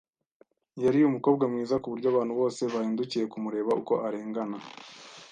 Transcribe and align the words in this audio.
Yari 0.83 0.99
umukobwa 1.09 1.43
mwiza 1.51 1.75
kuburyo 1.81 2.07
abantu 2.09 2.33
bose 2.39 2.61
bahindukiye 2.73 3.25
kumureba 3.31 3.71
uko 3.81 3.93
arengana 4.07 4.57